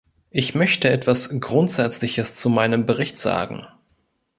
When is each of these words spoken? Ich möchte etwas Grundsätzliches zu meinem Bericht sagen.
Ich 0.31 0.55
möchte 0.55 0.89
etwas 0.89 1.29
Grundsätzliches 1.41 2.35
zu 2.35 2.49
meinem 2.49 2.87
Bericht 2.87 3.19
sagen. 3.19 3.67